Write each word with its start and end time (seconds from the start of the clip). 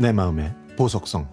내 0.00 0.12
마음의 0.12 0.54
보석성 0.76 1.26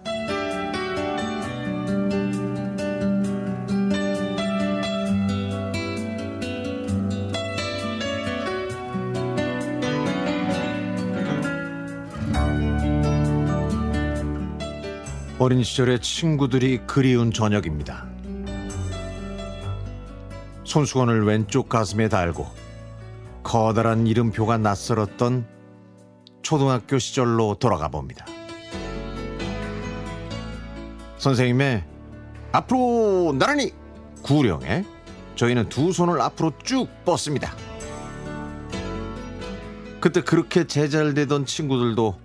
어린 15.38 15.62
시절의 15.62 16.00
친구들이 16.00 16.78
그리운 16.88 17.30
저녁입니다. 17.30 18.04
손수건을 20.64 21.24
왼쪽 21.24 21.68
가슴에 21.68 22.08
달고 22.08 22.44
커다란 23.44 24.08
이름표가 24.08 24.58
낯설었던 24.58 25.46
초등학교 26.42 26.98
시절로 26.98 27.54
돌아가 27.54 27.86
봅니다. 27.86 28.26
선생님의 31.18 31.84
앞으로 32.52 33.34
나란히 33.38 33.72
구령에 34.22 34.84
저희는 35.34 35.68
두 35.68 35.92
손을 35.92 36.20
앞으로 36.20 36.52
쭉 36.64 36.88
뻗습니다. 37.04 37.54
그때 40.00 40.20
그렇게 40.20 40.66
제잘되던 40.66 41.46
친구들도 41.46 42.16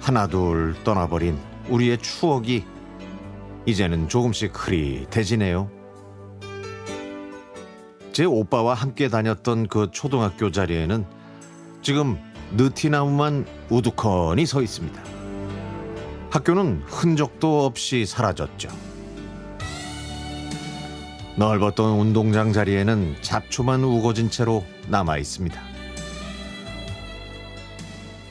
하나둘 0.00 0.74
떠나버린 0.84 1.38
우리의 1.68 1.98
추억이 1.98 2.64
이제는 3.66 4.08
조금씩 4.08 4.52
흐릿해지네요. 4.54 5.70
제 8.12 8.24
오빠와 8.24 8.74
함께 8.74 9.08
다녔던 9.08 9.68
그 9.68 9.88
초등학교 9.92 10.50
자리에는 10.50 11.04
지금 11.82 12.18
느티나무만 12.56 13.46
우두커니 13.68 14.44
서 14.46 14.60
있습니다. 14.60 15.19
학교는 16.30 16.84
흔적도 16.86 17.64
없이 17.64 18.06
사라졌죠. 18.06 18.68
넓었던 21.36 21.98
운동장 21.98 22.52
자리에는 22.52 23.16
잡초만 23.20 23.82
우거진 23.82 24.30
채로 24.30 24.64
남아 24.88 25.18
있습니다. 25.18 25.60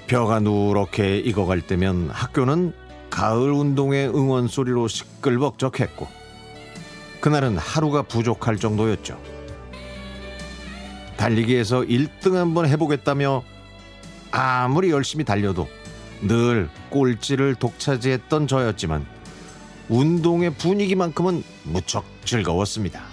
벼가 0.07 0.39
누렇게 0.39 1.17
익어갈 1.17 1.61
때면 1.61 2.09
학교는 2.09 2.73
가을 3.09 3.51
운동의 3.51 4.07
응원 4.07 4.47
소리로 4.47 4.87
시끌벅적했고 4.87 6.07
그날은 7.19 7.57
하루가 7.57 8.03
부족할 8.03 8.57
정도였죠. 8.57 9.19
달리기에서 11.17 11.81
1등 11.81 12.35
한번 12.35 12.65
해보겠다며 12.65 13.43
아무리 14.31 14.89
열심히 14.89 15.25
달려도 15.25 15.67
늘 16.21 16.69
꼴찌를 16.89 17.55
독차지했던 17.55 18.47
저였지만 18.47 19.05
운동의 19.89 20.53
분위기만큼은 20.55 21.43
무척 21.63 22.05
즐거웠습니다. 22.25 23.03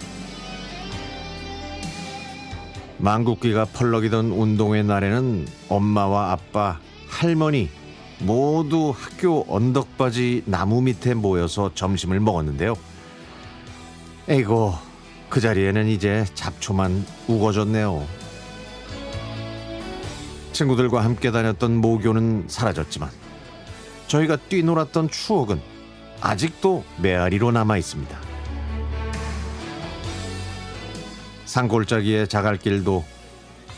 망국기가 2.99 3.65
펄럭이던 3.65 4.31
운동의 4.31 4.83
날에는 4.83 5.47
엄마와 5.69 6.31
아빠, 6.31 6.79
할머니 7.07 7.69
모두 8.19 8.93
학교 8.95 9.45
언덕바지 9.47 10.43
나무 10.45 10.81
밑에 10.81 11.13
모여서 11.13 11.71
점심을 11.75 12.19
먹었는데요. 12.19 12.75
에이고, 14.27 14.73
그 15.29 15.39
자리에는 15.39 15.87
이제 15.87 16.25
잡초만 16.33 17.05
우거졌네요. 17.27 18.05
친구들과 20.57 21.03
함께 21.03 21.29
다녔던 21.29 21.77
모교는 21.77 22.45
사라졌지만 22.47 23.11
저희가 24.07 24.37
뛰놀았던 24.37 25.09
추억은 25.09 25.61
아직도 26.19 26.83
메아리로 26.99 27.51
남아 27.51 27.77
있습니다. 27.77 28.17
산골짜기의 31.45 32.27
자갈길도 32.27 33.05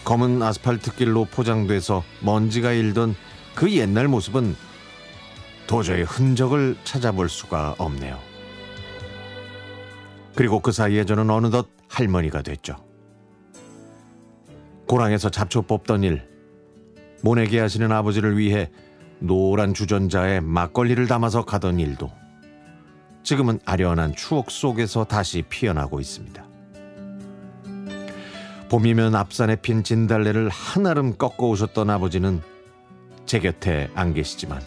검은 0.06 0.42
아스팔트 0.42 0.96
길로 0.96 1.26
포장돼서 1.26 2.06
먼지가 2.22 2.72
일던 2.72 3.14
그 3.56 3.70
옛날 3.74 4.08
모습은 4.08 4.56
도저히 5.68 6.04
흔적을 6.04 6.78
찾아볼 6.86 7.28
수가 7.28 7.76
없네요. 7.78 8.18
그리고 10.34 10.62
그 10.62 10.72
사이에 10.72 11.04
저는 11.04 11.30
어느덧 11.30 11.68
할머니가 11.90 12.42
됐죠. 12.42 12.78
고랑에서 14.88 15.30
잡초 15.30 15.64
뽑던 15.64 16.04
일, 16.06 16.39
모내기 17.22 17.58
하시는 17.58 17.92
아버지를 17.92 18.38
위해 18.38 18.70
노란 19.20 19.74
주전자에 19.74 20.40
막걸리를 20.40 21.06
담아서 21.08 21.44
가던 21.46 21.80
일도 21.80 22.12
지금은 23.24 23.60
아련한 23.66 24.16
추억 24.16 24.50
속에서 24.50 25.04
다시 25.04 25.42
피어나고 25.42 26.00
있습니다. 26.00 26.46
봄이면 28.70 29.16
앞산에 29.16 29.58
핀 29.58 29.84
진달래를 29.84 30.50
한아름 30.50 31.18
꺾어 31.18 31.48
오셨던 31.48 31.90
아버지는 31.90 32.42
제 33.26 33.40
곁에 33.40 33.90
안 33.96 34.14
계시지만 34.14 34.62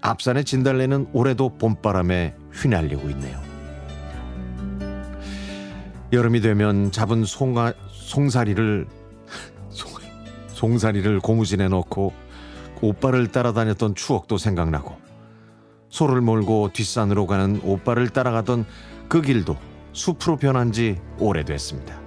앞산의 0.00 0.44
진달래는 0.44 1.08
올해도 1.12 1.58
봄바람에 1.58 2.34
휘날리고 2.52 3.10
있네요. 3.10 3.40
여름이 6.12 6.40
되면 6.40 6.90
잡은 6.90 7.24
송아, 7.24 7.74
송사리를 7.90 8.86
송, 8.88 9.07
송사리를 10.58 11.20
고무신에 11.20 11.68
넣고 11.68 12.12
오빠를 12.82 13.28
따라다녔던 13.28 13.94
추억도 13.94 14.38
생각나고 14.38 14.96
소를 15.88 16.20
몰고 16.20 16.70
뒷산으로 16.72 17.28
가는 17.28 17.60
오빠를 17.62 18.08
따라가던 18.08 18.66
그 19.08 19.22
길도 19.22 19.56
숲으로 19.92 20.36
변한 20.36 20.72
지 20.72 21.00
오래됐습니다. 21.20 22.00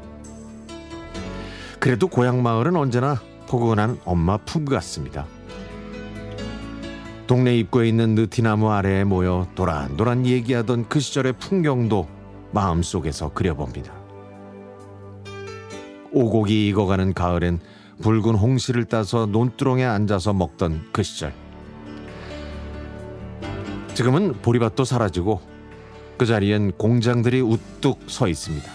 그래도 1.79 2.09
고향 2.09 2.44
마을은 2.44 2.75
언제나 2.75 3.22
포근한 3.47 4.00
엄마 4.03 4.35
품 4.35 4.66
같습니다. 4.66 5.25
동네 7.28 7.56
입구에 7.57 7.88
있는 7.88 8.16
느티나무 8.16 8.69
아래에 8.69 9.06
모여 9.06 9.47
도란도란 9.56 10.25
얘기하던 10.25 10.90
그 10.90 11.00
시절의 11.00 11.34
풍경도 11.40 12.06
마음속에서 12.51 13.29
그려봅니다. 13.29 13.94
오곡이 16.11 16.67
익어가는 16.67 17.13
가을엔 17.13 17.61
붉은 18.02 18.35
홍시를 18.35 18.85
따서 18.85 19.25
논두렁에 19.25 19.84
앉아서 19.84 20.34
먹던 20.34 20.90
그 20.91 21.03
시절. 21.03 21.34
지금은 23.94 24.41
보리밭도 24.41 24.85
사라지고 24.85 25.41
그 26.18 26.25
자리엔 26.25 26.74
공장들이 26.74 27.41
우뚝 27.41 28.02
서 28.07 28.28
있습니다. 28.28 28.72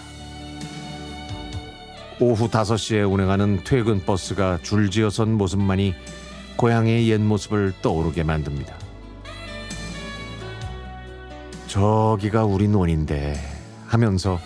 오후 2.19 2.49
5시에 2.49 3.11
운행하는 3.11 3.61
퇴근 3.63 4.03
버스가 4.03 4.59
줄지어 4.63 5.09
선 5.09 5.33
모습만이 5.33 5.93
고향의 6.55 7.09
옛 7.09 7.19
모습을 7.19 7.73
떠오르게 7.81 8.23
만듭니다. 8.23 8.75
저기가 11.67 12.45
우리 12.45 12.67
논인데 12.67 13.35
하면서 13.85 14.39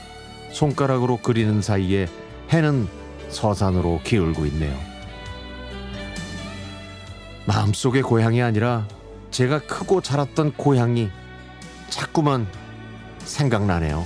손가락으로 0.52 1.18
그리는 1.18 1.62
사이에 1.62 2.08
해는 2.50 2.88
서산으로 3.32 4.02
기울고 4.04 4.46
있네요. 4.48 4.78
마음속의 7.46 8.04
고향이 8.04 8.42
아니라 8.42 8.88
제가 9.32 9.60
크고 9.60 10.02
자랐던 10.02 10.54
고향이 10.58 11.10
자꾸만 11.90 12.48
생각나네요. 13.20 14.06